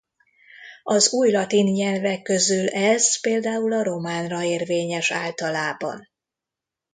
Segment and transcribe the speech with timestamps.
[0.83, 6.07] Az újlatin nyelvek közül ez például a románra érvényes általában.